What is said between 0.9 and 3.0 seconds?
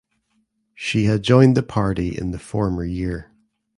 had joined the party in the former